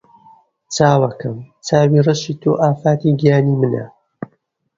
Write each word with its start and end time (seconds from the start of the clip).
چاوەکەم! 0.75 1.37
چاوی 1.67 2.03
ڕەشی 2.05 2.33
تۆ 2.41 2.51
ئافەتی 2.63 3.11
گیانی 3.19 3.55
منە 3.61 3.85